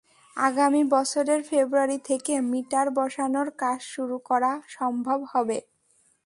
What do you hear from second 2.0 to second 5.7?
থেকে মিটার বসানোর কাজ শুরু করা সম্ভব হবে।